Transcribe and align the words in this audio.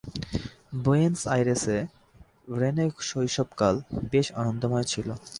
Buenos 0.83 1.21
আইরেসে 1.33 1.77
Rene 2.59 2.85
শৈশব 3.09 3.49
কাল 3.59 3.75
বেশ 4.11 4.27
আনন্দময় 4.41 4.85
ছিল। 4.91 5.07